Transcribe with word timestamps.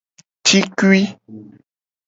Cikui. 0.45 1.01